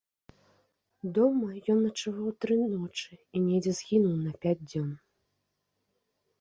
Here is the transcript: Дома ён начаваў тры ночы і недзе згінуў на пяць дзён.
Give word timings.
Дома 1.17 1.49
ён 1.73 1.77
начаваў 1.89 2.31
тры 2.47 2.57
ночы 2.73 3.13
і 3.21 3.37
недзе 3.47 3.77
згінуў 3.83 4.15
на 4.25 4.31
пяць 4.47 4.59
дзён. 4.69 4.91